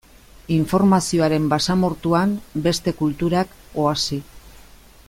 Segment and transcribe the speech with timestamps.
[0.53, 2.33] Informazioaren basamortuan,
[2.69, 3.55] beste kulturak
[3.85, 4.21] oasi.